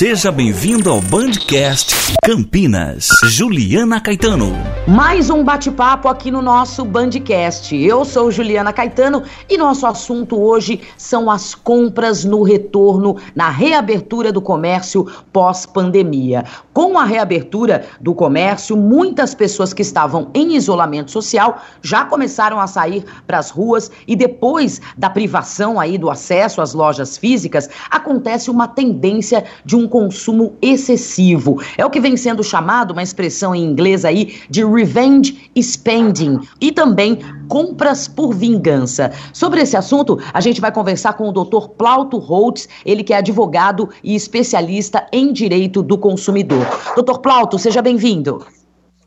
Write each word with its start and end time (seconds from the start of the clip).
Seja 0.00 0.32
bem-vindo 0.32 0.88
ao 0.88 0.98
Bandcast 0.98 1.94
Campinas. 2.24 3.06
Juliana 3.24 4.00
Caetano. 4.00 4.50
Mais 4.88 5.28
um 5.28 5.44
bate-papo 5.44 6.08
aqui 6.08 6.30
no 6.30 6.40
nosso 6.40 6.86
Bandcast. 6.86 7.76
Eu 7.76 8.02
sou 8.06 8.30
Juliana 8.30 8.72
Caetano 8.72 9.22
e 9.46 9.58
nosso 9.58 9.86
assunto 9.86 10.40
hoje 10.40 10.80
são 10.96 11.30
as 11.30 11.54
compras 11.54 12.24
no 12.24 12.42
retorno, 12.42 13.18
na 13.34 13.50
reabertura 13.50 14.32
do 14.32 14.40
comércio 14.40 15.06
pós-pandemia. 15.30 16.46
Com 16.80 16.98
a 16.98 17.04
reabertura 17.04 17.84
do 18.00 18.14
comércio, 18.14 18.74
muitas 18.74 19.34
pessoas 19.34 19.74
que 19.74 19.82
estavam 19.82 20.30
em 20.32 20.56
isolamento 20.56 21.10
social 21.10 21.60
já 21.82 22.06
começaram 22.06 22.58
a 22.58 22.66
sair 22.66 23.04
para 23.26 23.36
as 23.36 23.50
ruas 23.50 23.90
e 24.08 24.16
depois 24.16 24.80
da 24.96 25.10
privação 25.10 25.78
aí 25.78 25.98
do 25.98 26.08
acesso 26.08 26.62
às 26.62 26.72
lojas 26.72 27.18
físicas, 27.18 27.68
acontece 27.90 28.50
uma 28.50 28.66
tendência 28.66 29.44
de 29.62 29.76
um 29.76 29.86
consumo 29.86 30.56
excessivo. 30.62 31.62
É 31.76 31.84
o 31.84 31.90
que 31.90 32.00
vem 32.00 32.16
sendo 32.16 32.42
chamado, 32.42 32.92
uma 32.92 33.02
expressão 33.02 33.54
em 33.54 33.62
inglês 33.62 34.06
aí, 34.06 34.40
de 34.48 34.64
revenge 34.64 35.50
spending 35.54 36.40
e 36.62 36.72
também 36.72 37.18
compras 37.50 38.06
por 38.06 38.32
vingança. 38.32 39.10
Sobre 39.32 39.60
esse 39.60 39.76
assunto, 39.76 40.20
a 40.32 40.40
gente 40.40 40.60
vai 40.60 40.70
conversar 40.70 41.14
com 41.14 41.28
o 41.28 41.32
Dr. 41.32 41.68
Plauto 41.76 42.16
Holtz, 42.16 42.68
ele 42.86 43.02
que 43.02 43.12
é 43.12 43.16
advogado 43.16 43.90
e 44.04 44.14
especialista 44.14 45.04
em 45.12 45.32
direito 45.32 45.82
do 45.82 45.98
consumidor. 45.98 46.64
Dr. 46.96 47.18
Plauto, 47.18 47.58
seja 47.58 47.82
bem-vindo. 47.82 48.46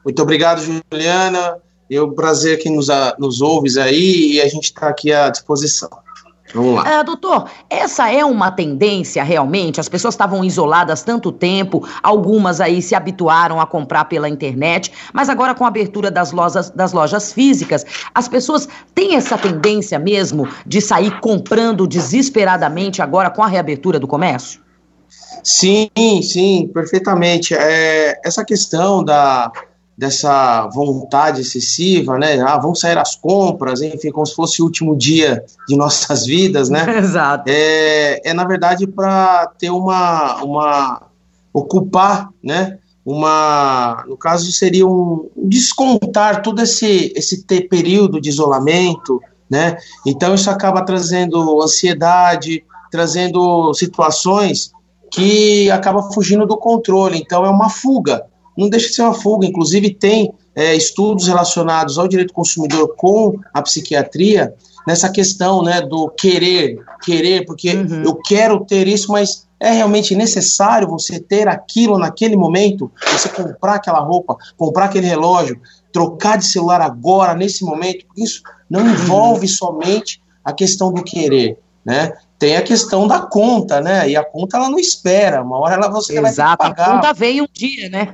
Muito 0.04 0.22
obrigado, 0.22 0.62
Juliana. 0.62 1.58
É 1.90 2.02
um 2.02 2.12
prazer 2.12 2.60
que 2.60 2.70
nos, 2.70 2.88
nos 3.18 3.40
ouves 3.40 3.78
aí 3.78 4.34
e 4.34 4.42
a 4.42 4.48
gente 4.50 4.66
está 4.66 4.90
aqui 4.90 5.14
à 5.14 5.30
disposição. 5.30 6.03
Vamos 6.54 6.76
lá. 6.76 7.02
Uh, 7.02 7.04
doutor, 7.04 7.50
essa 7.70 8.12
é 8.12 8.24
uma 8.24 8.52
tendência 8.52 9.24
realmente? 9.24 9.80
As 9.80 9.90
pessoas 9.90 10.14
estavam 10.14 10.44
isoladas 10.44 11.02
tanto 11.02 11.32
tempo, 11.32 11.88
algumas 12.02 12.62
aí 12.62 12.82
se 12.82 12.94
habituaram 12.94 13.60
a 13.60 13.66
comprar 13.66 14.06
pela 14.06 14.30
internet, 14.30 14.92
mas 15.12 15.30
agora 15.30 15.56
com 15.56 15.66
a 15.66 15.68
abertura 15.68 16.12
das 16.12 16.32
lojas, 16.32 16.70
das 16.70 16.94
lojas 16.94 17.34
físicas, 17.34 17.86
as 18.14 18.28
pessoas 18.28 18.70
têm 18.94 19.16
essa 19.16 19.38
tendência 19.38 19.98
mesmo 19.98 20.48
de 20.66 20.80
sair 20.80 21.20
comprando 21.20 21.88
desesperadamente 21.88 23.02
agora 23.02 23.30
com 23.30 23.42
a 23.42 23.48
reabertura 23.48 24.00
do 24.00 24.08
comércio? 24.08 24.62
Sim, 25.44 25.90
sim, 26.22 26.70
perfeitamente. 26.74 27.54
É, 27.54 28.20
essa 28.24 28.46
questão 28.46 29.04
da, 29.04 29.52
dessa 29.98 30.68
vontade 30.70 31.42
excessiva, 31.42 32.18
né? 32.18 32.42
Ah, 32.42 32.58
vamos 32.58 32.80
sair 32.80 32.98
às 32.98 33.16
compras, 33.16 33.82
enfim, 33.82 34.12
como 34.12 34.26
se 34.26 34.36
fosse 34.36 34.62
o 34.62 34.66
último 34.66 34.96
dia 34.98 35.44
de 35.68 35.76
nossas 35.78 36.26
vidas, 36.26 36.70
né? 36.70 36.98
Exato. 36.98 37.44
É, 37.48 38.22
é 38.28 38.34
na 38.34 38.44
verdade 38.44 38.88
para 38.88 39.48
ter 39.58 39.70
uma, 39.70 40.44
uma 40.44 41.02
ocupar, 41.54 42.30
né? 42.44 42.80
Uma, 43.06 44.04
no 44.08 44.18
caso 44.18 44.52
seria 44.52 44.88
um 44.88 45.30
descontar 45.36 46.42
todo 46.42 46.62
esse 46.62 47.12
esse 47.16 47.44
período 47.44 48.20
de 48.20 48.30
isolamento, 48.30 49.22
né? 49.50 49.78
Então 50.08 50.34
isso 50.34 50.50
acaba 50.50 50.84
trazendo 50.84 51.62
ansiedade, 51.62 52.64
trazendo 52.90 53.74
situações 53.74 54.72
que 55.12 55.70
acaba 55.70 56.12
fugindo 56.12 56.46
do 56.48 56.58
controle. 56.58 57.20
Então 57.20 57.46
é 57.46 57.50
uma 57.50 57.70
fuga, 57.70 58.26
não 58.58 58.70
deixa 58.70 58.90
de 58.90 58.96
ser 58.96 59.02
uma 59.04 59.14
fuga. 59.14 59.46
Inclusive, 59.46 59.94
tem 59.94 60.34
é, 60.56 60.76
estudos 60.76 61.28
relacionados 61.28 61.98
ao 61.98 62.08
direito 62.08 62.30
do 62.30 62.36
consumidor 62.36 62.96
com 62.96 63.40
a 63.54 63.62
psiquiatria 63.62 64.54
nessa 64.88 65.10
questão 65.10 65.64
né, 65.64 65.82
do 65.82 66.10
querer, 66.10 66.78
querer, 67.02 67.46
porque 67.46 67.72
uhum. 67.72 68.04
eu 68.04 68.16
quero 68.16 68.66
ter 68.66 68.88
isso, 68.88 69.12
mas 69.12 69.48
é 69.60 69.72
realmente 69.72 70.14
necessário 70.14 70.90
você 70.90 71.20
ter 71.20 71.48
aquilo 71.48 71.98
naquele 71.98 72.36
momento, 72.36 72.92
você 73.12 73.30
comprar 73.30 73.76
aquela 73.76 74.00
roupa, 74.00 74.36
comprar 74.58 74.86
aquele 74.86 75.08
relógio, 75.08 75.60
trocar 75.92 76.38
de 76.38 76.46
celular 76.46 76.82
agora, 76.82 77.34
nesse 77.34 77.64
momento, 77.64 78.06
isso 78.18 78.42
não 78.70 78.82
envolve 78.82 79.48
somente 79.48 80.22
a 80.44 80.52
questão 80.52 80.92
do 80.92 81.02
querer, 81.02 81.58
né? 81.86 82.12
Tem 82.44 82.58
a 82.58 82.62
questão 82.62 83.08
da 83.08 83.22
conta, 83.22 83.80
né? 83.80 84.10
E 84.10 84.18
a 84.18 84.24
conta 84.24 84.58
ela 84.58 84.70
não 84.70 84.78
espera, 84.78 85.42
uma 85.42 85.58
hora 85.60 85.76
ela 85.76 85.88
você 85.88 86.20
Exato, 86.20 86.62
vai 86.62 86.74
pagar. 86.74 86.90
a 86.90 86.96
conta 86.96 87.14
vem 87.14 87.42
um 87.42 87.48
dia, 87.54 87.88
né? 87.88 88.10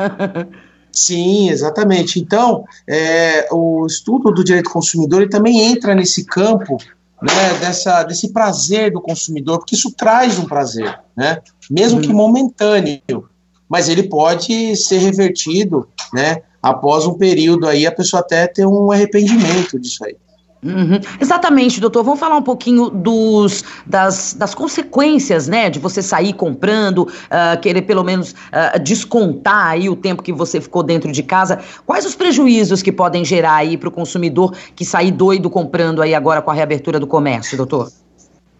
Sim, 0.93 1.49
exatamente. 1.49 2.19
Então, 2.19 2.63
é, 2.87 3.47
o 3.51 3.87
estudo 3.87 4.31
do 4.31 4.43
direito 4.43 4.65
do 4.65 4.73
consumidor 4.73 5.23
ele 5.23 5.31
também 5.31 5.63
entra 5.63 5.95
nesse 5.95 6.25
campo 6.25 6.77
né, 7.19 7.57
dessa, 7.59 8.03
desse 8.03 8.31
prazer 8.31 8.91
do 8.91 9.01
consumidor, 9.01 9.57
porque 9.57 9.73
isso 9.73 9.91
traz 9.97 10.37
um 10.37 10.45
prazer, 10.45 10.99
né? 11.17 11.41
Mesmo 11.67 11.97
hum. 11.97 12.01
que 12.03 12.09
uhum. 12.09 12.15
momentâneo, 12.15 13.27
mas 13.67 13.89
ele 13.89 14.03
pode 14.03 14.75
ser 14.75 14.99
revertido, 14.99 15.87
né? 16.13 16.43
Após 16.61 17.07
um 17.07 17.15
período 17.15 17.67
aí, 17.67 17.87
a 17.87 17.91
pessoa 17.91 18.19
até 18.19 18.45
ter 18.45 18.67
um 18.67 18.91
arrependimento 18.91 19.79
disso 19.79 20.05
aí. 20.05 20.15
Uhum. 20.61 20.99
Exatamente, 21.21 21.79
doutor. 21.79 22.03
Vamos 22.03 22.19
falar 22.19 22.35
um 22.35 22.41
pouquinho 22.41 22.89
dos, 22.89 23.63
das, 23.85 24.33
das 24.33 24.53
consequências, 24.53 25.47
né, 25.47 25.69
de 25.69 25.79
você 25.79 26.01
sair 26.01 26.33
comprando, 26.33 27.03
uh, 27.03 27.59
querer 27.61 27.83
pelo 27.83 28.03
menos 28.03 28.31
uh, 28.31 28.79
descontar 28.81 29.67
aí 29.67 29.89
o 29.89 29.95
tempo 29.95 30.21
que 30.21 30.33
você 30.33 30.59
ficou 30.59 30.83
dentro 30.83 31.11
de 31.11 31.23
casa. 31.23 31.59
Quais 31.85 32.05
os 32.05 32.13
prejuízos 32.13 32.81
que 32.81 32.91
podem 32.91 33.23
gerar 33.23 33.55
aí 33.55 33.77
para 33.77 33.87
o 33.87 33.91
consumidor 33.91 34.53
que 34.75 34.83
sair 34.83 35.11
doido 35.11 35.49
comprando 35.49 36.01
aí 36.01 36.13
agora 36.13 36.41
com 36.41 36.51
a 36.51 36.53
reabertura 36.53 36.99
do 36.99 37.07
comércio, 37.07 37.55
doutor? 37.55 37.89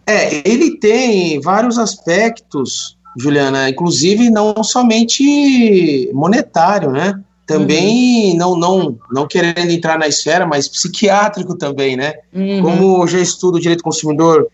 É, 0.08 0.42
ele 0.50 0.78
tem 0.80 1.40
vários 1.42 1.78
aspectos, 1.78 2.98
Juliana, 3.18 3.70
inclusive 3.70 4.30
não 4.30 4.64
somente 4.64 6.10
monetário, 6.14 6.92
né? 6.92 7.14
Também 7.50 8.34
uhum. 8.34 8.38
não, 8.38 8.56
não, 8.56 8.98
não 9.12 9.28
querendo 9.28 9.72
entrar 9.72 9.98
na 9.98 10.08
esfera, 10.08 10.46
mas 10.46 10.68
psiquiátrico 10.68 11.58
também, 11.58 11.98
né? 11.98 12.14
Uhum. 12.32 12.62
Como 12.62 13.02
eu 13.02 13.08
já 13.08 13.20
estudo 13.20 13.60
direito 13.60 13.80
do 13.80 13.86
consumidor 13.86 14.48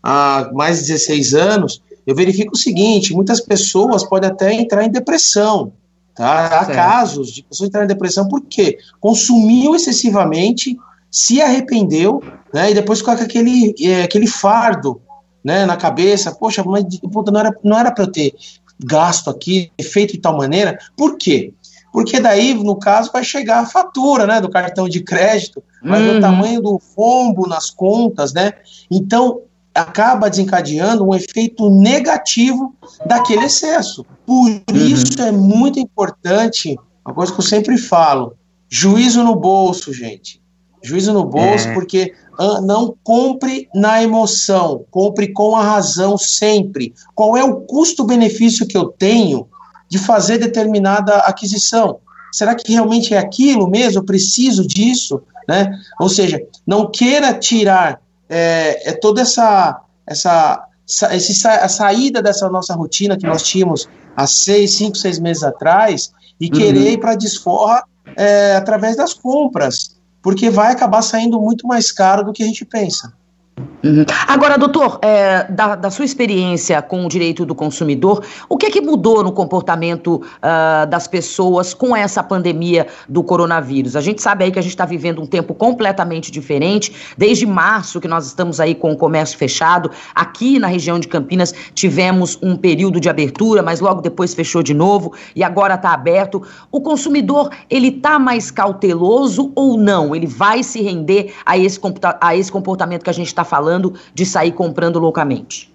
há 0.00 0.48
mais 0.54 0.78
de 0.78 0.92
16 0.92 1.34
anos, 1.34 1.82
eu 2.06 2.14
verifico 2.14 2.54
o 2.54 2.56
seguinte: 2.56 3.12
muitas 3.12 3.40
pessoas 3.40 4.04
podem 4.04 4.30
até 4.30 4.52
entrar 4.52 4.84
em 4.84 4.90
depressão. 4.90 5.72
Tá? 6.14 6.60
Há 6.60 6.66
casos 6.66 7.32
de 7.32 7.42
pessoas 7.42 7.68
entrarem 7.68 7.86
em 7.86 7.92
depressão 7.92 8.28
porque 8.28 8.78
consumiu 9.00 9.74
excessivamente, 9.74 10.78
se 11.10 11.42
arrependeu, 11.42 12.22
né? 12.54 12.70
E 12.70 12.74
depois 12.74 13.02
coloca 13.02 13.24
aquele, 13.24 13.74
é, 13.80 14.04
aquele 14.04 14.28
fardo 14.28 15.00
né, 15.42 15.66
na 15.66 15.76
cabeça, 15.76 16.32
poxa, 16.32 16.62
mas 16.64 16.84
não 17.02 17.40
era, 17.40 17.52
não 17.64 17.76
era 17.76 17.90
para 17.90 18.04
eu 18.04 18.12
ter 18.12 18.34
gasto 18.78 19.30
aqui, 19.30 19.72
feito 19.82 20.12
de 20.12 20.20
tal 20.20 20.36
maneira. 20.36 20.78
Por 20.96 21.18
quê? 21.18 21.52
Porque 21.96 22.20
daí, 22.20 22.52
no 22.52 22.76
caso, 22.76 23.10
vai 23.10 23.24
chegar 23.24 23.60
a 23.60 23.64
fatura 23.64 24.26
né, 24.26 24.38
do 24.38 24.50
cartão 24.50 24.86
de 24.86 25.00
crédito, 25.00 25.64
vai 25.82 26.02
ver 26.02 26.10
o 26.10 26.14
uhum. 26.16 26.20
tamanho 26.20 26.60
do 26.60 26.78
rombo 26.94 27.48
nas 27.48 27.70
contas, 27.70 28.34
né? 28.34 28.52
Então, 28.90 29.40
acaba 29.74 30.28
desencadeando 30.28 31.08
um 31.08 31.14
efeito 31.14 31.70
negativo 31.70 32.74
daquele 33.06 33.46
excesso. 33.46 34.04
Por 34.26 34.46
uhum. 34.46 34.62
isso 34.74 35.22
é 35.22 35.32
muito 35.32 35.80
importante, 35.80 36.78
uma 37.02 37.14
coisa 37.14 37.32
que 37.32 37.40
eu 37.40 37.44
sempre 37.44 37.78
falo, 37.78 38.34
juízo 38.68 39.24
no 39.24 39.34
bolso, 39.34 39.90
gente. 39.90 40.38
Juízo 40.84 41.14
no 41.14 41.24
bolso, 41.24 41.66
é. 41.68 41.72
porque 41.72 42.12
uh, 42.38 42.60
não 42.60 42.94
compre 43.02 43.70
na 43.74 44.02
emoção, 44.02 44.84
compre 44.90 45.32
com 45.32 45.56
a 45.56 45.62
razão 45.62 46.18
sempre. 46.18 46.92
Qual 47.14 47.38
é 47.38 47.42
o 47.42 47.62
custo-benefício 47.62 48.66
que 48.66 48.76
eu 48.76 48.84
tenho 48.84 49.48
de 49.88 49.98
fazer 49.98 50.38
determinada 50.38 51.16
aquisição. 51.18 51.98
Será 52.32 52.54
que 52.54 52.72
realmente 52.72 53.14
é 53.14 53.18
aquilo 53.18 53.68
mesmo? 53.68 54.00
Eu 54.00 54.04
preciso 54.04 54.66
disso? 54.66 55.22
Né? 55.48 55.70
Ou 56.00 56.08
seja, 56.08 56.40
não 56.66 56.90
queira 56.90 57.32
tirar 57.32 58.00
é, 58.28 58.90
é 58.90 58.92
toda 58.92 59.22
essa, 59.22 59.80
essa, 60.06 60.68
essa 60.86 61.50
a 61.52 61.68
saída 61.68 62.20
dessa 62.20 62.48
nossa 62.48 62.74
rotina 62.74 63.16
que 63.16 63.26
nós 63.26 63.42
tínhamos 63.42 63.88
há 64.16 64.26
seis, 64.26 64.74
cinco, 64.74 64.96
seis 64.96 65.18
meses 65.18 65.42
atrás 65.42 66.12
e 66.40 66.50
querer 66.50 66.80
uhum. 66.80 66.86
ir 66.88 66.98
para 66.98 67.14
desforra 67.14 67.84
é, 68.16 68.56
através 68.56 68.96
das 68.96 69.14
compras, 69.14 69.96
porque 70.22 70.50
vai 70.50 70.72
acabar 70.72 71.02
saindo 71.02 71.40
muito 71.40 71.66
mais 71.66 71.92
caro 71.92 72.24
do 72.24 72.32
que 72.32 72.42
a 72.42 72.46
gente 72.46 72.64
pensa. 72.64 73.12
Uhum. 73.58 74.04
Agora, 74.28 74.58
doutor, 74.58 74.98
é, 75.00 75.44
da, 75.44 75.76
da, 75.76 75.90
sua 75.90 76.04
experiência 76.04 76.82
com 76.82 77.06
o 77.06 77.08
direito 77.08 77.46
do 77.46 77.54
consumidor, 77.54 78.22
o 78.50 78.56
que 78.58 78.66
é 78.66 78.70
que 78.70 78.82
mudou 78.82 79.22
no 79.22 79.32
comportamento 79.32 80.16
uh, 80.16 80.86
das 80.86 81.08
pessoas 81.08 81.72
com 81.72 81.96
essa 81.96 82.22
pandemia 82.22 82.86
do 83.08 83.22
coronavírus? 83.22 83.96
A 83.96 84.02
gente 84.02 84.20
sabe 84.20 84.44
aí 84.44 84.50
que 84.50 84.58
a 84.58 84.62
gente 84.62 84.72
está 84.72 84.84
vivendo 84.84 85.22
um 85.22 85.26
tempo 85.26 85.54
completamente 85.54 86.30
diferente. 86.30 87.14
Desde 87.16 87.46
março 87.46 87.98
que 87.98 88.08
nós 88.08 88.26
estamos 88.26 88.60
aí 88.60 88.74
com 88.74 88.92
o 88.92 88.96
comércio 88.96 89.38
fechado. 89.38 89.90
Aqui 90.14 90.58
na 90.58 90.66
região 90.66 90.98
de 90.98 91.08
Campinas 91.08 91.54
tivemos 91.72 92.38
um 92.42 92.56
período 92.56 93.00
de 93.00 93.08
abertura, 93.08 93.62
mas 93.62 93.80
logo 93.80 94.02
depois 94.02 94.34
fechou 94.34 94.62
de 94.62 94.74
novo 94.74 95.14
e 95.34 95.42
agora 95.42 95.76
está 95.76 95.94
aberto. 95.94 96.42
O 96.70 96.82
consumidor 96.82 97.50
ele 97.70 97.88
está 97.88 98.18
mais 98.18 98.50
cauteloso 98.50 99.50
ou 99.54 99.78
não? 99.78 100.14
Ele 100.14 100.26
vai 100.26 100.62
se 100.62 100.82
render 100.82 101.32
a 101.46 101.56
esse, 101.56 101.80
a 102.20 102.36
esse 102.36 102.52
comportamento 102.52 103.02
que 103.02 103.10
a 103.10 103.14
gente 103.14 103.28
está 103.28 103.45
falando 103.46 103.94
de 104.12 104.26
sair 104.26 104.52
comprando 104.52 104.98
loucamente? 104.98 105.74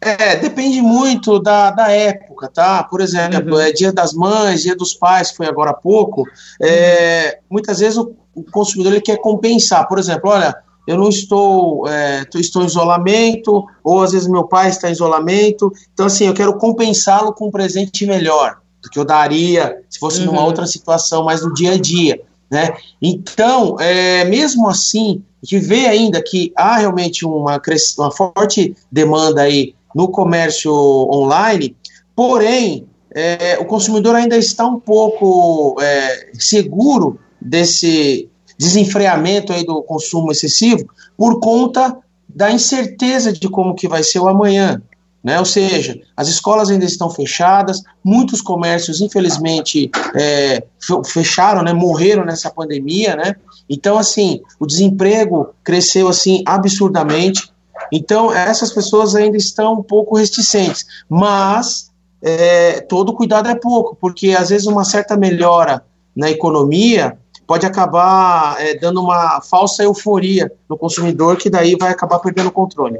É, 0.00 0.36
depende 0.36 0.80
muito 0.80 1.40
da, 1.40 1.70
da 1.70 1.90
época, 1.90 2.48
tá? 2.48 2.84
Por 2.84 3.00
exemplo, 3.00 3.54
uhum. 3.54 3.60
é 3.60 3.72
Dia 3.72 3.92
das 3.92 4.12
Mães, 4.12 4.62
Dia 4.62 4.76
dos 4.76 4.94
Pais, 4.94 5.32
foi 5.32 5.46
agora 5.46 5.70
há 5.70 5.74
pouco. 5.74 6.24
É, 6.62 7.40
muitas 7.50 7.80
vezes 7.80 7.98
o, 7.98 8.14
o, 8.32 8.44
consumidor 8.44 8.92
ele 8.92 9.00
quer 9.00 9.16
compensar. 9.20 9.88
Por 9.88 9.98
exemplo, 9.98 10.30
olha, 10.30 10.54
eu 10.86 10.96
não 10.96 11.08
estou, 11.08 11.88
é, 11.88 12.24
estou 12.36 12.62
em 12.62 12.66
isolamento, 12.66 13.66
ou 13.82 14.02
às 14.02 14.12
vezes 14.12 14.28
meu 14.28 14.44
pai 14.44 14.68
está 14.68 14.88
em 14.88 14.92
isolamento. 14.92 15.72
Então, 15.92 16.06
assim, 16.06 16.26
eu 16.26 16.34
quero 16.34 16.56
compensá-lo 16.56 17.32
com 17.32 17.48
um 17.48 17.50
presente 17.50 18.06
melhor 18.06 18.58
do 18.80 18.88
que 18.88 19.00
eu 19.00 19.04
daria 19.04 19.82
se 19.90 19.98
fosse 19.98 20.20
uhum. 20.20 20.26
numa 20.26 20.44
outra 20.44 20.66
situação, 20.66 21.24
mais 21.24 21.42
no 21.42 21.52
dia 21.52 21.72
a 21.72 21.78
dia. 21.78 22.20
Né? 22.50 22.74
Então, 23.00 23.78
é, 23.78 24.24
mesmo 24.24 24.68
assim, 24.68 25.22
a 25.42 25.46
gente 25.46 25.66
vê 25.66 25.86
ainda 25.86 26.22
que 26.22 26.52
há 26.56 26.78
realmente 26.78 27.24
uma, 27.24 27.60
uma 27.98 28.10
forte 28.10 28.74
demanda 28.90 29.42
aí 29.42 29.74
no 29.94 30.08
comércio 30.08 30.72
online, 30.72 31.76
porém, 32.14 32.86
é, 33.14 33.58
o 33.58 33.64
consumidor 33.64 34.14
ainda 34.14 34.36
está 34.36 34.66
um 34.66 34.80
pouco 34.80 35.80
é, 35.80 36.30
seguro 36.38 37.18
desse 37.40 38.28
desenfreamento 38.58 39.52
aí 39.52 39.64
do 39.64 39.82
consumo 39.82 40.32
excessivo 40.32 40.84
por 41.16 41.40
conta 41.40 41.96
da 42.28 42.50
incerteza 42.50 43.32
de 43.32 43.48
como 43.48 43.74
que 43.74 43.88
vai 43.88 44.02
ser 44.02 44.18
o 44.18 44.28
amanhã. 44.28 44.82
Né? 45.22 45.38
Ou 45.38 45.44
seja, 45.44 46.00
as 46.16 46.28
escolas 46.28 46.70
ainda 46.70 46.84
estão 46.84 47.10
fechadas, 47.10 47.82
muitos 48.04 48.40
comércios, 48.40 49.00
infelizmente, 49.00 49.90
é, 50.14 50.62
fecharam, 51.06 51.62
né? 51.62 51.72
morreram 51.72 52.24
nessa 52.24 52.50
pandemia. 52.50 53.16
Né? 53.16 53.34
Então, 53.68 53.98
assim, 53.98 54.40
o 54.58 54.66
desemprego 54.66 55.50
cresceu 55.64 56.08
assim 56.08 56.42
absurdamente. 56.46 57.52
Então, 57.92 58.32
essas 58.32 58.72
pessoas 58.72 59.14
ainda 59.14 59.36
estão 59.36 59.74
um 59.74 59.82
pouco 59.82 60.16
reticentes, 60.16 60.84
mas 61.08 61.90
é, 62.20 62.80
todo 62.80 63.14
cuidado 63.14 63.48
é 63.48 63.54
pouco, 63.54 63.96
porque 64.00 64.30
às 64.30 64.50
vezes 64.50 64.66
uma 64.66 64.84
certa 64.84 65.16
melhora 65.16 65.84
na 66.14 66.30
economia 66.30 67.16
pode 67.46 67.64
acabar 67.64 68.60
é, 68.60 68.74
dando 68.74 69.00
uma 69.00 69.40
falsa 69.40 69.82
euforia 69.82 70.52
no 70.68 70.76
consumidor, 70.76 71.36
que 71.36 71.48
daí 71.48 71.76
vai 71.76 71.90
acabar 71.90 72.18
perdendo 72.18 72.48
o 72.48 72.52
controle. 72.52 72.98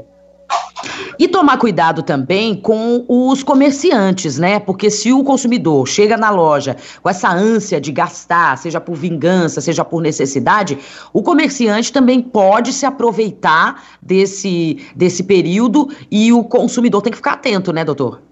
E 1.17 1.27
tomar 1.27 1.57
cuidado 1.57 2.01
também 2.01 2.55
com 2.55 3.03
os 3.07 3.43
comerciantes, 3.43 4.39
né? 4.39 4.59
Porque 4.59 4.89
se 4.89 5.11
o 5.11 5.23
consumidor 5.23 5.85
chega 5.87 6.15
na 6.15 6.29
loja 6.29 6.77
com 7.01 7.09
essa 7.09 7.29
ânsia 7.29 7.81
de 7.81 7.91
gastar, 7.91 8.57
seja 8.57 8.79
por 8.79 8.95
vingança, 8.95 9.59
seja 9.59 9.83
por 9.83 10.01
necessidade, 10.01 10.77
o 11.11 11.21
comerciante 11.21 11.91
também 11.91 12.21
pode 12.21 12.71
se 12.71 12.85
aproveitar 12.85 13.83
desse, 14.01 14.85
desse 14.95 15.23
período 15.23 15.89
e 16.09 16.31
o 16.31 16.43
consumidor 16.43 17.01
tem 17.01 17.11
que 17.11 17.17
ficar 17.17 17.33
atento, 17.33 17.73
né, 17.73 17.83
doutor? 17.83 18.28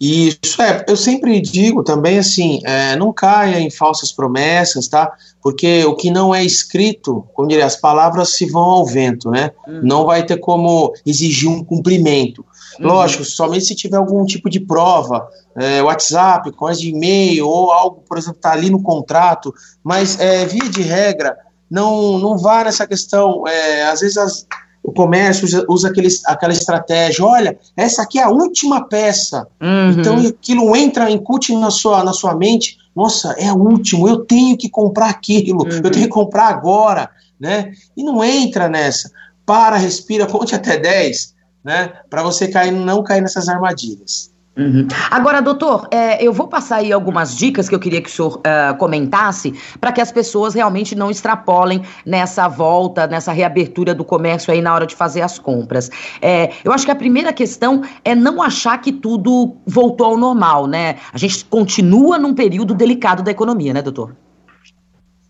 Isso 0.00 0.60
é, 0.60 0.84
eu 0.86 0.96
sempre 0.96 1.40
digo 1.40 1.82
também 1.82 2.18
assim, 2.18 2.60
é, 2.64 2.96
não 2.96 3.12
caia 3.12 3.60
em 3.60 3.70
falsas 3.70 4.12
promessas, 4.12 4.88
tá? 4.88 5.12
Porque 5.42 5.84
o 5.84 5.94
que 5.94 6.10
não 6.10 6.34
é 6.34 6.44
escrito, 6.44 7.24
como 7.32 7.48
diria, 7.48 7.64
as 7.64 7.76
palavras 7.76 8.34
se 8.34 8.46
vão 8.46 8.62
ao 8.62 8.86
vento, 8.86 9.30
né? 9.30 9.52
Uhum. 9.66 9.80
Não 9.82 10.04
vai 10.04 10.24
ter 10.24 10.38
como 10.38 10.92
exigir 11.04 11.48
um 11.48 11.64
cumprimento. 11.64 12.44
Uhum. 12.78 12.86
Lógico, 12.88 13.24
somente 13.24 13.66
se 13.66 13.74
tiver 13.74 13.96
algum 13.96 14.24
tipo 14.24 14.50
de 14.50 14.60
prova, 14.60 15.26
é, 15.56 15.82
WhatsApp, 15.82 16.50
coisa 16.52 16.80
de 16.80 16.90
e-mail, 16.90 17.48
ou 17.48 17.72
algo, 17.72 18.02
por 18.06 18.18
exemplo, 18.18 18.38
tá 18.40 18.52
ali 18.52 18.68
no 18.68 18.82
contrato, 18.82 19.54
mas 19.82 20.20
é, 20.20 20.44
via 20.44 20.68
de 20.68 20.82
regra, 20.82 21.36
não, 21.70 22.18
não 22.18 22.36
vá 22.36 22.64
nessa 22.64 22.86
questão. 22.86 23.46
É, 23.46 23.84
às 23.84 24.00
vezes 24.00 24.16
as, 24.16 24.46
o 24.86 24.92
comércio 24.92 25.44
usa, 25.44 25.66
usa 25.68 25.88
aquele, 25.88 26.08
aquela 26.26 26.52
estratégia, 26.52 27.24
olha, 27.24 27.58
essa 27.76 28.02
aqui 28.02 28.20
é 28.20 28.22
a 28.22 28.30
última 28.30 28.86
peça. 28.86 29.48
Uhum. 29.60 29.90
Então 29.90 30.16
aquilo 30.18 30.76
entra, 30.76 31.10
incute 31.10 31.52
na 31.56 31.72
sua, 31.72 32.04
na 32.04 32.12
sua 32.12 32.36
mente, 32.36 32.78
nossa, 32.94 33.32
é 33.32 33.52
o 33.52 33.56
último, 33.56 34.08
eu 34.08 34.18
tenho 34.24 34.56
que 34.56 34.70
comprar 34.70 35.10
aquilo, 35.10 35.64
uhum. 35.64 35.80
eu 35.82 35.90
tenho 35.90 36.04
que 36.04 36.08
comprar 36.08 36.46
agora, 36.46 37.10
né? 37.38 37.72
E 37.96 38.04
não 38.04 38.22
entra 38.22 38.68
nessa. 38.68 39.10
Para, 39.44 39.76
respira, 39.76 40.24
conte 40.24 40.54
até 40.54 40.78
10, 40.78 41.34
né? 41.64 41.92
Para 42.08 42.22
você 42.22 42.46
cair, 42.46 42.70
não 42.70 43.02
cair 43.02 43.20
nessas 43.20 43.48
armadilhas. 43.48 44.30
Uhum. 44.56 44.88
Agora, 45.10 45.42
doutor, 45.42 45.86
é, 45.90 46.24
eu 46.24 46.32
vou 46.32 46.48
passar 46.48 46.76
aí 46.76 46.90
algumas 46.90 47.36
dicas 47.36 47.68
que 47.68 47.74
eu 47.74 47.78
queria 47.78 48.00
que 48.00 48.08
o 48.08 48.12
senhor 48.12 48.38
uh, 48.38 48.76
comentasse 48.78 49.52
para 49.78 49.92
que 49.92 50.00
as 50.00 50.10
pessoas 50.10 50.54
realmente 50.54 50.94
não 50.94 51.10
extrapolem 51.10 51.82
nessa 52.06 52.48
volta, 52.48 53.06
nessa 53.06 53.32
reabertura 53.32 53.94
do 53.94 54.02
comércio 54.02 54.50
aí 54.50 54.62
na 54.62 54.74
hora 54.74 54.86
de 54.86 54.96
fazer 54.96 55.20
as 55.20 55.38
compras. 55.38 55.90
É, 56.22 56.52
eu 56.64 56.72
acho 56.72 56.86
que 56.86 56.90
a 56.90 56.96
primeira 56.96 57.34
questão 57.34 57.82
é 58.02 58.14
não 58.14 58.42
achar 58.42 58.80
que 58.80 58.92
tudo 58.92 59.56
voltou 59.66 60.06
ao 60.06 60.16
normal, 60.16 60.66
né? 60.66 60.96
A 61.12 61.18
gente 61.18 61.44
continua 61.44 62.18
num 62.18 62.34
período 62.34 62.74
delicado 62.74 63.22
da 63.22 63.30
economia, 63.30 63.74
né, 63.74 63.82
doutor? 63.82 64.16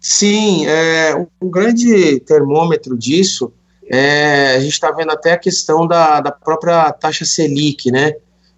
Sim, 0.00 0.66
é, 0.68 1.16
um 1.42 1.50
grande 1.50 2.20
termômetro 2.20 2.96
disso 2.96 3.52
é, 3.88 4.56
a 4.56 4.60
gente 4.60 4.72
está 4.72 4.90
vendo 4.90 5.10
até 5.12 5.32
a 5.32 5.38
questão 5.38 5.86
da, 5.86 6.20
da 6.20 6.32
própria 6.32 6.92
taxa 6.92 7.24
Selic, 7.24 7.90
né? 7.90 8.14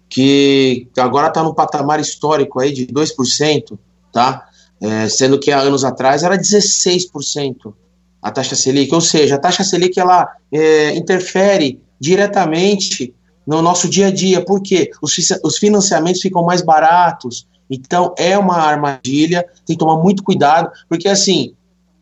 Que 0.09 0.87
agora 0.97 1.27
está 1.27 1.43
no 1.43 1.53
patamar 1.53 1.99
histórico 1.99 2.59
aí 2.59 2.73
de 2.73 2.87
2%, 2.87 3.77
tá? 4.11 4.47
É, 4.81 5.09
sendo 5.09 5.39
que 5.39 5.51
há 5.51 5.59
anos 5.59 5.83
atrás 5.83 6.23
era 6.23 6.37
16% 6.37 7.73
a 8.21 8.31
taxa 8.31 8.55
Selic, 8.55 8.93
ou 8.93 9.01
seja, 9.01 9.35
a 9.35 9.39
taxa 9.39 9.63
Selic 9.63 9.99
ela 9.99 10.27
é, 10.51 10.95
interfere 10.95 11.81
diretamente 11.99 13.13
no 13.47 13.61
nosso 13.61 13.89
dia 13.89 14.07
a 14.07 14.11
dia, 14.11 14.43
porque 14.43 14.91
os, 15.01 15.15
os 15.43 15.57
financiamentos 15.57 16.21
ficam 16.21 16.43
mais 16.43 16.61
baratos, 16.61 17.47
então 17.69 18.13
é 18.17 18.37
uma 18.37 18.57
armadilha, 18.57 19.45
tem 19.65 19.75
que 19.75 19.77
tomar 19.77 20.01
muito 20.01 20.23
cuidado, 20.23 20.71
porque 20.87 21.07
assim, 21.07 21.53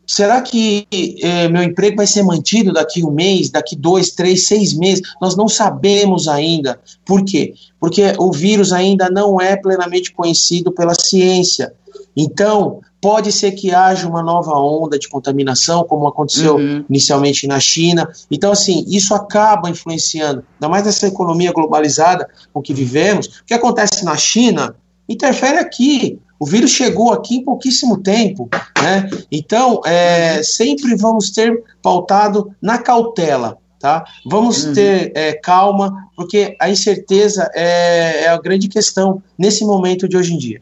Será 0.08 0.40
que 0.40 0.86
eh, 0.90 1.48
meu 1.48 1.62
emprego 1.62 1.98
vai 1.98 2.06
ser 2.06 2.22
mantido 2.22 2.72
daqui 2.72 3.04
um 3.04 3.10
mês, 3.10 3.50
daqui 3.50 3.76
dois, 3.76 4.10
três, 4.12 4.46
seis 4.46 4.72
meses? 4.72 5.02
Nós 5.20 5.36
não 5.36 5.46
sabemos 5.46 6.26
ainda. 6.26 6.80
Por 7.04 7.22
quê? 7.22 7.52
Porque 7.78 8.14
o 8.18 8.32
vírus 8.32 8.72
ainda 8.72 9.10
não 9.10 9.38
é 9.38 9.54
plenamente 9.54 10.10
conhecido 10.10 10.72
pela 10.72 10.94
ciência. 10.94 11.74
Então, 12.16 12.80
pode 13.02 13.30
ser 13.30 13.52
que 13.52 13.70
haja 13.70 14.08
uma 14.08 14.22
nova 14.22 14.58
onda 14.58 14.98
de 14.98 15.10
contaminação, 15.10 15.84
como 15.84 16.08
aconteceu 16.08 16.56
uhum. 16.56 16.84
inicialmente 16.88 17.46
na 17.46 17.60
China. 17.60 18.08
Então, 18.30 18.50
assim, 18.50 18.86
isso 18.88 19.14
acaba 19.14 19.68
influenciando, 19.68 20.42
ainda 20.54 20.70
mais 20.70 20.86
nessa 20.86 21.06
economia 21.06 21.52
globalizada 21.52 22.26
com 22.50 22.62
que 22.62 22.72
vivemos. 22.72 23.26
O 23.26 23.44
que 23.44 23.52
acontece 23.52 24.06
na 24.06 24.16
China 24.16 24.74
interfere 25.06 25.58
aqui. 25.58 26.18
O 26.38 26.46
vírus 26.46 26.70
chegou 26.70 27.12
aqui 27.12 27.36
em 27.36 27.44
pouquíssimo 27.44 27.98
tempo, 28.00 28.48
né? 28.80 29.08
Então, 29.30 29.80
é, 29.84 30.42
sempre 30.42 30.94
vamos 30.94 31.30
ter 31.30 31.62
pautado 31.82 32.54
na 32.62 32.78
cautela, 32.78 33.58
tá? 33.80 34.04
Vamos 34.24 34.64
uhum. 34.64 34.72
ter 34.72 35.12
é, 35.14 35.32
calma, 35.32 35.92
porque 36.14 36.56
a 36.60 36.70
incerteza 36.70 37.50
é, 37.54 38.24
é 38.24 38.28
a 38.28 38.40
grande 38.40 38.68
questão 38.68 39.22
nesse 39.36 39.64
momento 39.64 40.08
de 40.08 40.16
hoje 40.16 40.34
em 40.34 40.38
dia. 40.38 40.60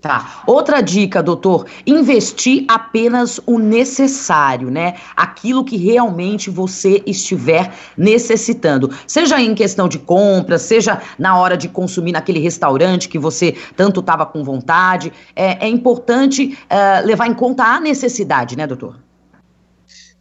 Tá. 0.00 0.42
Outra 0.46 0.80
dica, 0.80 1.22
doutor: 1.22 1.66
investir 1.86 2.64
apenas 2.68 3.38
o 3.46 3.58
necessário, 3.58 4.70
né? 4.70 4.94
Aquilo 5.14 5.62
que 5.62 5.76
realmente 5.76 6.48
você 6.48 7.02
estiver 7.06 7.74
necessitando. 7.96 8.90
Seja 9.06 9.38
em 9.38 9.54
questão 9.54 9.86
de 9.88 9.98
compra, 9.98 10.58
seja 10.58 11.02
na 11.18 11.38
hora 11.38 11.54
de 11.54 11.68
consumir 11.68 12.12
naquele 12.12 12.40
restaurante 12.40 13.10
que 13.10 13.18
você 13.18 13.54
tanto 13.76 14.00
estava 14.00 14.24
com 14.24 14.42
vontade. 14.42 15.12
É, 15.36 15.66
é 15.66 15.68
importante 15.68 16.58
uh, 16.64 17.06
levar 17.06 17.26
em 17.26 17.34
conta 17.34 17.64
a 17.64 17.78
necessidade, 17.78 18.56
né, 18.56 18.66
doutor? 18.66 18.96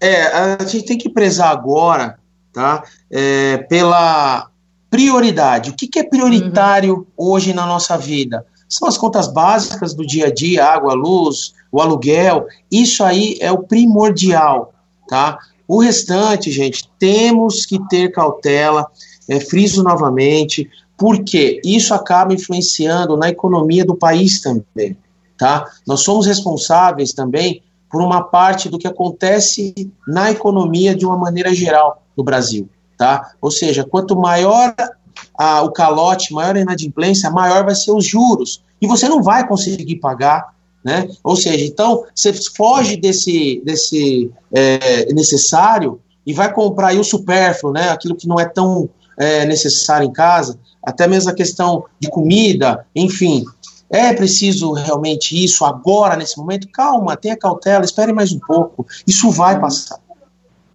É, 0.01 0.23
a 0.59 0.65
gente 0.65 0.85
tem 0.85 0.97
que 0.97 1.09
prezar 1.09 1.51
agora, 1.51 2.19
tá? 2.51 2.83
É, 3.09 3.57
pela 3.69 4.49
prioridade. 4.89 5.69
O 5.69 5.73
que, 5.73 5.87
que 5.87 5.99
é 5.99 6.03
prioritário 6.03 6.95
uhum. 6.95 7.05
hoje 7.31 7.53
na 7.53 7.65
nossa 7.65 7.97
vida? 7.97 8.45
São 8.69 8.87
as 8.87 8.97
contas 8.97 9.27
básicas 9.27 9.95
do 9.95 10.05
dia 10.05 10.27
a 10.27 10.33
dia, 10.33 10.63
água, 10.63 10.93
luz, 10.93 11.55
o 11.71 11.81
aluguel, 11.81 12.47
isso 12.71 13.03
aí 13.03 13.37
é 13.41 13.51
o 13.51 13.63
primordial, 13.63 14.73
tá? 15.07 15.39
O 15.67 15.79
restante, 15.79 16.51
gente, 16.51 16.89
temos 16.99 17.65
que 17.65 17.79
ter 17.89 18.11
cautela, 18.11 18.87
é, 19.27 19.39
friso 19.39 19.83
novamente, 19.83 20.69
porque 20.97 21.61
isso 21.63 21.93
acaba 21.93 22.33
influenciando 22.33 23.17
na 23.17 23.29
economia 23.29 23.85
do 23.85 23.95
país 23.95 24.41
também, 24.41 24.97
tá? 25.37 25.65
Nós 25.87 26.01
somos 26.01 26.25
responsáveis 26.25 27.13
também 27.13 27.63
por 27.89 28.01
uma 28.01 28.23
parte 28.23 28.69
do 28.69 28.77
que 28.77 28.87
acontece 28.87 29.91
na 30.07 30.29
economia 30.29 30.95
de 30.95 31.05
uma 31.05 31.17
maneira 31.17 31.53
geral 31.53 32.03
no 32.15 32.23
Brasil, 32.23 32.69
tá? 32.97 33.31
Ou 33.41 33.49
seja, 33.49 33.83
quanto 33.83 34.15
maior 34.15 34.75
a, 35.39 35.61
o 35.61 35.71
calote, 35.71 36.33
maior 36.33 36.57
a 36.57 36.59
inadimplência, 36.59 37.31
maior 37.31 37.63
vai 37.63 37.73
ser 37.73 37.93
os 37.93 38.05
juros. 38.05 38.61
E 38.81 38.85
você 38.85 39.07
não 39.07 39.23
vai 39.23 39.47
conseguir 39.47 39.95
pagar. 39.95 40.53
Né? 40.83 41.07
Ou 41.23 41.35
seja, 41.35 41.65
então 41.65 42.03
você 42.13 42.33
foge 42.33 42.97
desse, 42.97 43.61
desse 43.65 44.29
é, 44.51 45.11
necessário 45.13 45.99
e 46.25 46.33
vai 46.33 46.53
comprar 46.53 46.93
o 46.93 47.03
supérfluo, 47.03 47.71
né? 47.71 47.89
aquilo 47.89 48.15
que 48.15 48.27
não 48.27 48.39
é 48.39 48.45
tão 48.45 48.89
é, 49.17 49.45
necessário 49.45 50.07
em 50.07 50.11
casa, 50.11 50.59
até 50.83 51.07
mesmo 51.07 51.31
a 51.31 51.35
questão 51.35 51.85
de 51.99 52.09
comida, 52.09 52.85
enfim. 52.93 53.45
É 53.89 54.13
preciso 54.13 54.71
realmente 54.73 55.41
isso 55.41 55.65
agora, 55.65 56.15
nesse 56.15 56.37
momento? 56.37 56.67
Calma, 56.71 57.17
tenha 57.17 57.35
cautela, 57.35 57.83
espere 57.83 58.13
mais 58.13 58.31
um 58.31 58.39
pouco. 58.39 58.85
Isso 59.07 59.31
vai 59.31 59.59
passar. 59.59 59.99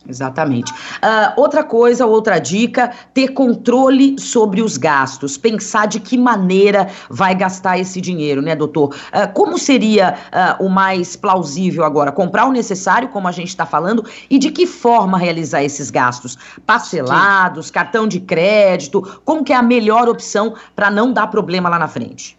Exatamente. 0.06 0.70
Uh, 0.72 1.40
outra 1.40 1.64
coisa, 1.64 2.04
outra 2.04 2.38
dica, 2.38 2.92
ter 3.14 3.28
controle 3.28 4.18
sobre 4.18 4.60
os 4.60 4.76
gastos, 4.76 5.38
pensar 5.38 5.86
de 5.86 5.98
que 5.98 6.18
maneira 6.18 6.88
vai 7.08 7.34
gastar 7.34 7.78
esse 7.78 8.00
dinheiro, 8.00 8.42
né, 8.42 8.54
doutor? 8.54 8.94
Uh, 8.94 9.32
como 9.32 9.58
seria 9.58 10.14
uh, 10.60 10.64
o 10.64 10.68
mais 10.68 11.16
plausível 11.16 11.84
agora? 11.84 12.12
Comprar 12.12 12.46
o 12.46 12.52
necessário, 12.52 13.08
como 13.08 13.28
a 13.28 13.32
gente 13.32 13.48
está 13.48 13.64
falando, 13.64 14.04
e 14.28 14.38
de 14.38 14.50
que 14.50 14.66
forma 14.66 15.16
realizar 15.16 15.62
esses 15.64 15.90
gastos? 15.90 16.36
Parcelados, 16.66 17.68
Sim. 17.68 17.72
cartão 17.72 18.06
de 18.06 18.20
crédito? 18.20 19.20
Como 19.24 19.42
que 19.42 19.54
é 19.54 19.56
a 19.56 19.62
melhor 19.62 20.08
opção 20.08 20.54
para 20.76 20.90
não 20.90 21.12
dar 21.12 21.28
problema 21.28 21.70
lá 21.70 21.78
na 21.78 21.88
frente? 21.88 22.36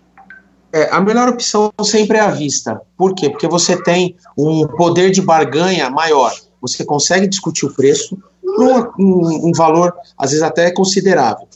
É, 0.71 0.93
a 0.93 0.99
melhor 0.99 1.29
opção 1.29 1.71
sempre 1.81 2.17
é 2.17 2.21
à 2.21 2.29
vista. 2.29 2.79
Por 2.97 3.15
quê? 3.15 3.29
Porque 3.29 3.47
você 3.47 3.81
tem 3.81 4.15
um 4.37 4.67
poder 4.67 5.09
de 5.09 5.21
barganha 5.21 5.89
maior 5.89 6.33
você 6.67 6.85
consegue 6.85 7.27
discutir 7.27 7.65
o 7.65 7.73
preço 7.73 8.17
por 8.41 8.93
um, 8.99 9.49
um, 9.49 9.51
valor, 9.53 9.93
às 10.17 10.31
vezes 10.31 10.43
até 10.43 10.71
considerável. 10.71 11.47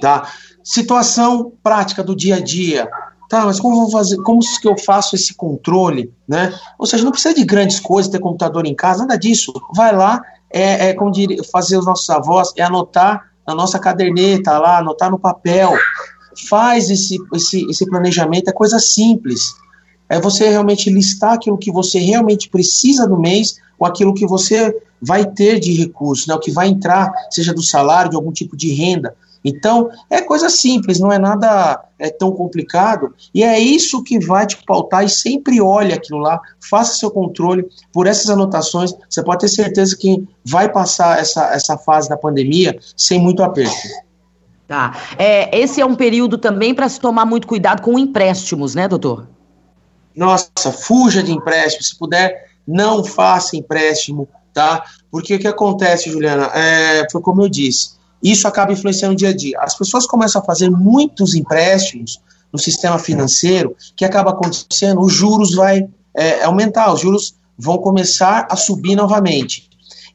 Tá? 0.00 0.28
Situação 0.62 1.52
prática 1.62 2.02
do 2.02 2.14
dia 2.14 2.36
a 2.36 2.40
dia. 2.40 2.88
Tá, 3.28 3.44
mas 3.44 3.58
como 3.58 3.74
vou 3.76 3.90
fazer, 3.90 4.16
como 4.18 4.38
que 4.38 4.68
eu 4.68 4.78
faço 4.78 5.16
esse 5.16 5.34
controle, 5.34 6.12
né? 6.28 6.54
Ou 6.78 6.86
seja, 6.86 7.02
não 7.02 7.10
precisa 7.10 7.34
de 7.34 7.44
grandes 7.44 7.80
coisas, 7.80 8.10
ter 8.10 8.20
computador 8.20 8.64
em 8.66 8.74
casa, 8.74 9.00
nada 9.00 9.18
disso. 9.18 9.52
Vai 9.74 9.92
lá, 9.92 10.22
é, 10.48 10.90
é 10.90 10.94
como 10.94 11.12
fazer 11.50 11.76
os 11.76 11.84
nossos 11.84 12.08
avós, 12.08 12.52
é 12.56 12.62
anotar 12.62 13.32
na 13.46 13.52
nossa 13.52 13.80
caderneta 13.80 14.56
lá, 14.58 14.78
anotar 14.78 15.10
no 15.10 15.18
papel. 15.18 15.72
Faz 16.48 16.88
esse, 16.88 17.16
esse, 17.34 17.66
esse 17.68 17.86
planejamento, 17.86 18.48
é 18.48 18.52
coisa 18.52 18.78
simples. 18.78 19.54
É 20.08 20.20
você 20.20 20.48
realmente 20.48 20.90
listar 20.90 21.34
aquilo 21.34 21.58
que 21.58 21.70
você 21.70 21.98
realmente 21.98 22.48
precisa 22.48 23.06
do 23.06 23.18
mês 23.18 23.56
com 23.78 23.84
aquilo 23.84 24.14
que 24.14 24.26
você 24.26 24.74
vai 25.00 25.24
ter 25.24 25.60
de 25.60 25.72
recurso, 25.72 26.28
né, 26.28 26.34
o 26.34 26.40
que 26.40 26.50
vai 26.50 26.68
entrar, 26.68 27.12
seja 27.30 27.52
do 27.52 27.62
salário, 27.62 28.10
de 28.10 28.16
algum 28.16 28.32
tipo 28.32 28.56
de 28.56 28.72
renda. 28.72 29.14
Então, 29.44 29.90
é 30.10 30.20
coisa 30.20 30.48
simples, 30.48 30.98
não 30.98 31.12
é 31.12 31.18
nada 31.18 31.80
é 31.98 32.10
tão 32.10 32.32
complicado, 32.32 33.14
e 33.32 33.44
é 33.44 33.58
isso 33.58 34.02
que 34.02 34.18
vai 34.18 34.44
te 34.44 34.58
pautar 34.66 35.04
e 35.04 35.08
sempre 35.08 35.60
olhe 35.60 35.92
aquilo 35.92 36.18
lá, 36.18 36.40
faça 36.58 36.96
seu 36.96 37.10
controle 37.10 37.64
por 37.92 38.08
essas 38.08 38.28
anotações, 38.28 38.92
você 39.08 39.22
pode 39.22 39.40
ter 39.40 39.48
certeza 39.48 39.96
que 39.96 40.26
vai 40.44 40.70
passar 40.70 41.20
essa, 41.20 41.54
essa 41.54 41.78
fase 41.78 42.08
da 42.08 42.16
pandemia 42.16 42.76
sem 42.96 43.20
muito 43.20 43.42
aperto. 43.42 43.76
Tá. 44.66 44.96
É, 45.16 45.56
esse 45.56 45.80
é 45.80 45.86
um 45.86 45.94
período 45.94 46.36
também 46.36 46.74
para 46.74 46.88
se 46.88 46.98
tomar 46.98 47.24
muito 47.24 47.46
cuidado 47.46 47.82
com 47.82 47.96
empréstimos, 47.96 48.74
né, 48.74 48.88
doutor? 48.88 49.28
Nossa, 50.16 50.72
fuja 50.72 51.22
de 51.22 51.30
empréstimo, 51.30 51.82
se 51.82 51.96
puder, 51.96 52.50
não 52.66 53.04
faça 53.04 53.56
empréstimo, 53.56 54.26
tá? 54.52 54.84
Porque 55.10 55.34
o 55.34 55.38
que 55.38 55.46
acontece, 55.46 56.10
Juliana, 56.10 56.46
é, 56.54 57.06
foi 57.12 57.20
como 57.20 57.42
eu 57.42 57.48
disse, 57.48 57.90
isso 58.22 58.48
acaba 58.48 58.72
influenciando 58.72 59.12
o 59.12 59.16
dia 59.16 59.28
a 59.28 59.36
dia. 59.36 59.58
As 59.60 59.76
pessoas 59.76 60.06
começam 60.06 60.40
a 60.40 60.44
fazer 60.44 60.70
muitos 60.70 61.34
empréstimos 61.34 62.20
no 62.52 62.58
sistema 62.58 62.98
financeiro, 62.98 63.76
que 63.94 64.04
acaba 64.04 64.30
acontecendo, 64.30 65.00
os 65.00 65.12
juros 65.12 65.54
vai 65.54 65.86
é, 66.16 66.42
aumentar, 66.44 66.92
os 66.92 67.00
juros 67.00 67.36
vão 67.58 67.76
começar 67.78 68.46
a 68.50 68.56
subir 68.56 68.96
novamente. 68.96 69.68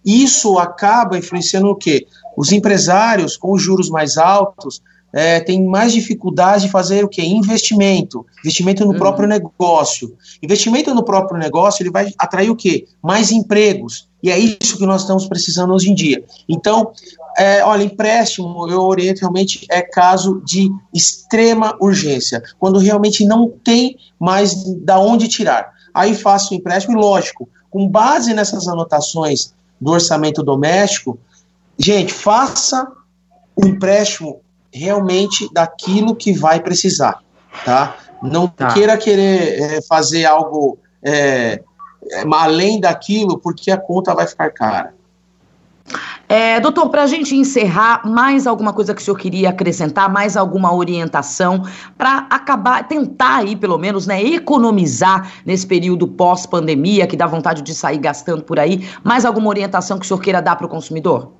Isso 0.03 0.57
acaba 0.57 1.17
influenciando 1.17 1.67
o 1.67 1.75
quê? 1.75 2.07
Os 2.35 2.51
empresários 2.51 3.37
com 3.37 3.53
os 3.53 3.61
juros 3.61 3.89
mais 3.89 4.17
altos 4.17 4.81
é, 5.13 5.39
tem 5.39 5.65
mais 5.65 5.91
dificuldade 5.93 6.65
de 6.65 6.71
fazer 6.71 7.03
o 7.03 7.09
que? 7.09 7.21
Investimento. 7.21 8.25
Investimento 8.39 8.85
no 8.85 8.91
uhum. 8.91 8.97
próprio 8.97 9.27
negócio. 9.27 10.15
Investimento 10.41 10.93
no 10.93 11.03
próprio 11.03 11.37
negócio, 11.37 11.83
ele 11.83 11.91
vai 11.91 12.11
atrair 12.17 12.49
o 12.49 12.55
quê? 12.55 12.87
Mais 13.01 13.31
empregos. 13.31 14.07
E 14.23 14.29
é 14.29 14.37
isso 14.37 14.77
que 14.77 14.85
nós 14.85 15.01
estamos 15.01 15.27
precisando 15.27 15.73
hoje 15.73 15.89
em 15.89 15.95
dia. 15.95 16.23
Então, 16.47 16.91
é, 17.37 17.63
olha, 17.63 17.83
empréstimo, 17.83 18.69
eu 18.69 18.81
oriento 18.81 19.21
realmente 19.21 19.65
é 19.69 19.81
caso 19.81 20.41
de 20.45 20.69
extrema 20.93 21.75
urgência, 21.79 22.41
quando 22.59 22.79
realmente 22.79 23.25
não 23.25 23.49
tem 23.49 23.97
mais 24.19 24.63
da 24.81 24.99
onde 24.99 25.27
tirar. 25.27 25.73
Aí 25.93 26.15
faço 26.15 26.53
o 26.53 26.57
empréstimo 26.57 26.97
e, 26.97 27.01
lógico, 27.01 27.49
com 27.69 27.87
base 27.87 28.33
nessas 28.33 28.67
anotações 28.67 29.53
do 29.79 29.91
orçamento 29.91 30.43
doméstico, 30.43 31.17
gente, 31.77 32.13
faça 32.13 32.87
o 33.55 33.65
empréstimo 33.65 34.41
realmente 34.73 35.51
daquilo 35.53 36.15
que 36.15 36.33
vai 36.33 36.59
precisar, 36.59 37.19
tá? 37.65 37.95
Não 38.21 38.47
tá. 38.47 38.73
queira 38.73 38.97
querer 38.97 39.61
é, 39.61 39.81
fazer 39.81 40.25
algo 40.25 40.77
é, 41.03 41.61
é 42.11 42.23
além 42.33 42.79
daquilo, 42.79 43.37
porque 43.39 43.71
a 43.71 43.77
conta 43.77 44.13
vai 44.13 44.27
ficar 44.27 44.49
cara. 44.51 44.93
É, 46.29 46.59
doutor, 46.61 46.89
para 46.89 47.03
a 47.03 47.07
gente 47.07 47.35
encerrar, 47.35 48.07
mais 48.07 48.47
alguma 48.47 48.71
coisa 48.71 48.93
que 48.93 49.01
o 49.01 49.03
senhor 49.03 49.17
queria 49.17 49.49
acrescentar, 49.49 50.09
mais 50.09 50.37
alguma 50.37 50.73
orientação 50.73 51.63
para 51.97 52.25
acabar, 52.29 52.87
tentar 52.87 53.37
aí, 53.37 53.55
pelo 53.55 53.77
menos, 53.77 54.07
né, 54.07 54.23
economizar 54.23 55.29
nesse 55.45 55.67
período 55.67 56.07
pós-pandemia, 56.07 57.05
que 57.05 57.17
dá 57.17 57.27
vontade 57.27 57.61
de 57.61 57.75
sair 57.75 57.97
gastando 57.97 58.43
por 58.43 58.59
aí, 58.59 58.87
mais 59.03 59.25
alguma 59.25 59.49
orientação 59.49 59.99
que 59.99 60.05
o 60.05 60.07
senhor 60.07 60.21
queira 60.21 60.41
dar 60.41 60.55
para 60.55 60.65
o 60.65 60.69
consumidor? 60.69 61.33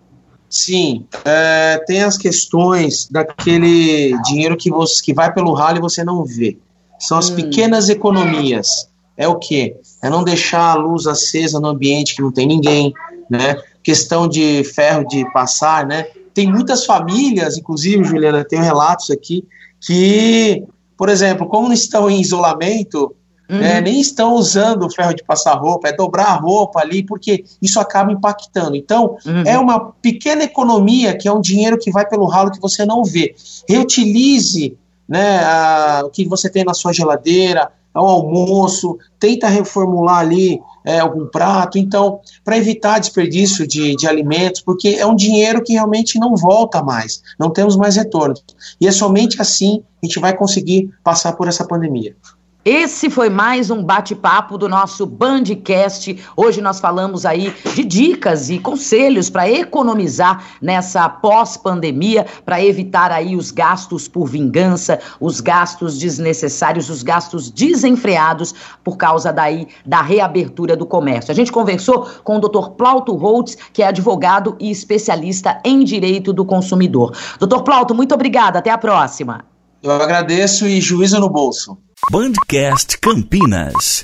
Sim, 0.51 1.08
é, 1.24 1.81
tem 1.88 2.03
as 2.03 2.17
questões 2.17 3.08
daquele 3.10 4.22
dinheiro 4.24 4.58
que, 4.58 4.70
você, 4.70 5.01
que 5.01 5.13
vai 5.13 5.34
pelo 5.34 5.53
ralo 5.53 5.77
e 5.77 5.81
você 5.81 6.03
não 6.03 6.25
vê. 6.25 6.58
São 7.00 7.17
as 7.17 7.29
hum. 7.29 7.36
pequenas 7.38 7.88
economias. 7.88 8.89
É 9.15 9.27
o 9.29 9.39
que? 9.39 9.77
É 10.03 10.10
não 10.10 10.25
deixar 10.25 10.72
a 10.72 10.75
luz 10.75 11.08
acesa 11.08 11.58
no 11.58 11.70
ambiente 11.70 12.15
que 12.15 12.22
não 12.22 12.34
tem 12.34 12.46
ninguém, 12.46 12.93
né? 13.29 13.55
Questão 13.81 14.27
de 14.27 14.63
ferro 14.65 15.08
de 15.08 15.24
passar, 15.31 15.88
né? 15.88 16.08
Tem 16.34 16.51
muitas 16.51 16.86
famílias, 16.86 17.58
inclusive, 17.58 18.03
Juliana, 18.03 18.43
tem 18.43 18.62
relatos 18.62 19.10
aqui, 19.10 19.46
que, 19.79 20.63
por 20.98 21.08
exemplo, 21.08 21.48
como 21.48 21.72
estão 21.72 22.10
em 22.10 22.20
isolamento, 22.20 23.15
Uhum. 23.51 23.62
É, 23.62 23.81
nem 23.81 24.00
estão 24.00 24.36
usando 24.36 24.84
o 24.84 24.89
ferro 24.89 25.13
de 25.13 25.25
passar 25.25 25.55
roupa, 25.55 25.89
é 25.89 25.93
dobrar 25.93 26.27
a 26.27 26.36
roupa 26.38 26.79
ali, 26.79 27.03
porque 27.03 27.43
isso 27.62 27.81
acaba 27.81 28.10
impactando. 28.10 28.77
Então, 28.77 29.17
uhum. 29.25 29.43
é 29.46 29.60
uma 29.60 29.91
pequena 30.01 30.43
economia 30.43 31.17
que 31.17 31.27
é 31.27 31.34
um 31.34 31.41
dinheiro 31.41 31.77
que 31.77 31.91
vai 31.91 32.08
pelo 32.08 32.25
ralo 32.25 32.50
que 32.50 32.62
você 32.62 32.86
não 32.86 33.03
vê. 33.03 33.36
Reutilize 33.67 34.77
né, 35.08 35.39
a, 35.43 36.03
o 36.05 36.10
que 36.10 36.25
você 36.25 36.50
tem 36.50 36.63
na 36.63 36.74
sua 36.74 36.93
geladeira, 36.93 37.70
ao 37.93 38.08
almoço, 38.08 38.98
tenta 39.20 39.50
reformular 39.50 40.20
ali 40.20 40.62
é, 40.86 41.00
algum 41.00 41.27
prato. 41.27 41.77
Então, 41.77 42.22
para 42.46 42.58
evitar 42.58 43.00
desperdício 43.00 43.67
de, 43.67 43.98
de 43.98 44.08
alimentos, 44.08 44.62
porque 44.62 44.96
é 44.98 45.05
um 45.05 45.15
dinheiro 45.15 45.62
que 45.62 45.74
realmente 45.74 46.17
não 46.17 46.38
volta 46.38 46.81
mais, 46.81 47.22
não 47.38 47.50
temos 47.50 47.75
mais 47.75 47.98
retorno. 47.98 48.36
E 48.79 48.88
é 48.88 48.91
somente 48.93 49.41
assim 49.41 49.84
a 50.01 50.05
gente 50.05 50.20
vai 50.20 50.36
conseguir 50.36 50.89
passar 51.03 51.34
por 51.34 51.50
essa 51.50 51.67
pandemia. 51.67 52.15
Esse 52.63 53.10
foi 53.10 53.27
mais 53.27 53.72
um 53.72 53.82
bate-papo 53.82 54.56
do 54.56 54.70
nosso 54.70 55.03
Bandcast. 55.03 56.24
Hoje 56.38 56.62
nós 56.62 56.80
falamos 56.80 57.25
aí 57.25 57.51
de 57.74 57.84
dicas 57.84 58.51
e 58.51 58.60
conselhos 58.60 59.32
para 59.32 59.50
economizar 59.50 60.46
nessa 60.62 61.10
pós-pandemia, 61.10 62.24
para 62.46 62.63
evitar 62.63 63.12
aí 63.12 63.36
os 63.36 63.50
gastos 63.50 64.08
por 64.08 64.27
vingança, 64.27 65.00
os 65.20 65.41
gastos 65.41 65.98
desnecessários, 65.98 66.88
os 66.91 67.01
gastos 67.01 67.50
desenfreados 67.50 68.53
por 68.84 68.96
causa 68.96 69.34
daí 69.34 69.68
da 69.84 70.03
reabertura 70.03 70.77
do 70.77 70.86
comércio. 70.86 71.32
A 71.32 71.36
gente 71.36 71.51
conversou 71.51 72.08
com 72.24 72.38
o 72.38 72.39
Dr. 72.39 72.75
Plauto 72.77 73.15
Holtz, 73.15 73.58
que 73.74 73.82
é 73.82 73.88
advogado 73.88 74.56
e 74.60 74.70
especialista 74.70 75.60
em 75.65 75.84
direito 75.84 76.32
do 76.32 76.46
consumidor. 76.46 77.18
Dr. 77.39 77.63
Plauto, 77.63 77.96
muito 77.96 78.13
obrigada. 78.13 78.60
Até 78.60 78.70
a 78.70 78.77
próxima. 78.77 79.46
Eu 79.82 79.91
agradeço 79.94 80.68
e 80.68 80.80
juízo 80.80 81.20
no 81.20 81.27
bolso. 81.27 81.75
Bandcast 82.10 83.00
Campinas. 83.00 84.03